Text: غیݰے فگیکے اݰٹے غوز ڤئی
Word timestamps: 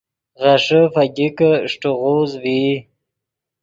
غیݰے 0.41 0.81
فگیکے 0.93 1.49
اݰٹے 1.65 1.91
غوز 1.99 2.31
ڤئی 2.41 2.71